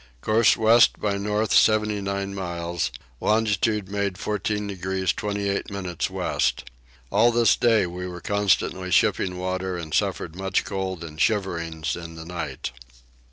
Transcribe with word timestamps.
Course 0.21 0.57
west 0.57 0.99
by 0.99 1.17
north 1.19 1.53
79 1.53 2.33
miles; 2.33 2.89
longitude 3.19 3.87
made 3.87 4.17
14 4.17 4.65
degrees 4.65 5.13
28 5.13 5.69
minutes 5.69 6.09
west. 6.09 6.63
All 7.11 7.31
this 7.31 7.55
day 7.55 7.85
we 7.85 8.07
were 8.07 8.19
constantly 8.19 8.89
shipping 8.89 9.37
water 9.37 9.77
and 9.77 9.93
suffered 9.93 10.35
much 10.35 10.65
cold 10.65 11.03
and 11.03 11.21
shiverings 11.21 11.95
in 11.95 12.15
the 12.15 12.25
night. 12.25 12.71